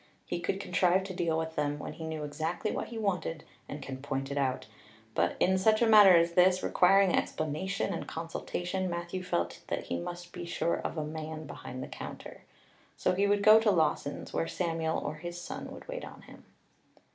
He 0.25 0.39
could 0.39 0.59
contrive 0.59 1.03
to 1.03 1.13
deal 1.13 1.37
with 1.37 1.55
them 1.55 1.77
when 1.77 1.93
he 1.93 2.05
knew 2.07 2.23
exactly 2.23 2.71
what 2.71 2.87
he 2.87 2.97
wanted 2.97 3.43
and 3.69 3.83
could 3.83 4.01
point 4.01 4.31
it 4.31 4.37
out; 4.39 4.65
but 5.13 5.35
in 5.39 5.59
such 5.59 5.79
a 5.79 5.85
matter 5.85 6.15
as 6.15 6.31
this, 6.31 6.63
requiring 6.63 7.13
explanation 7.15 7.93
and 7.93 8.07
consultation, 8.07 8.89
Matthew 8.89 9.21
felt 9.21 9.59
that 9.67 9.83
he 9.83 9.99
must 9.99 10.33
be 10.33 10.43
sure 10.47 10.77
of 10.77 10.97
a 10.97 11.05
man 11.05 11.45
behind 11.45 11.83
the 11.83 11.87
counter. 11.87 12.41
So 12.97 13.13
he 13.13 13.27
would 13.27 13.43
go 13.43 13.59
to 13.59 13.69
Lawson's, 13.69 14.33
where 14.33 14.47
Samuel 14.47 14.97
or 14.97 15.13
his 15.17 15.39
son 15.39 15.69
would 15.69 15.87
wait 15.87 16.03
on 16.03 16.23
him. 16.23 16.45